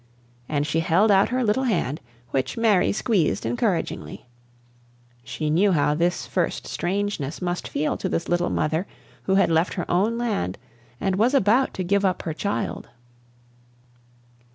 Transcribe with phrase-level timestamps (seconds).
[0.49, 2.01] And she held out her little hand,
[2.31, 4.25] which Mary squeezed encouragingly.
[5.23, 8.87] She knew how this first "strangeness" must feel to this little mother
[9.25, 10.57] who had left her own land
[10.99, 12.89] and was about to give up her child.